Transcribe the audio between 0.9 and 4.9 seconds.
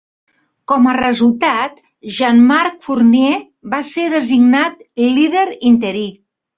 a resultat, Jean-Marc Fournier va ser designat